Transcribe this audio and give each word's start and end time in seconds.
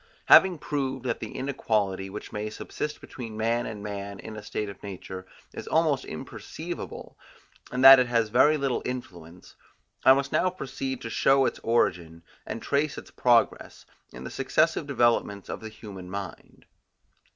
Having 0.25 0.57
proved 0.57 1.05
that 1.05 1.19
the 1.19 1.33
inequality, 1.35 2.09
which 2.09 2.31
may 2.31 2.49
subsist 2.49 2.99
between 3.01 3.37
man 3.37 3.67
and 3.67 3.83
man 3.83 4.19
in 4.19 4.35
a 4.35 4.41
state 4.41 4.67
of 4.67 4.81
nature, 4.81 5.27
is 5.53 5.67
almost 5.67 6.05
imperceivable, 6.05 7.13
and 7.71 7.83
that 7.83 7.99
it 7.99 8.07
has 8.07 8.29
very 8.29 8.57
little 8.57 8.81
influence, 8.83 9.55
I 10.03 10.13
must 10.15 10.31
now 10.31 10.49
proceed 10.49 11.01
to 11.03 11.11
show 11.11 11.45
its 11.45 11.59
origin, 11.59 12.23
and 12.47 12.63
trace 12.63 12.97
its 12.97 13.11
progress, 13.11 13.85
in 14.11 14.23
the 14.23 14.31
successive 14.31 14.87
developments 14.87 15.49
of 15.49 15.61
the 15.61 15.69
human 15.69 16.09
mind. 16.09 16.65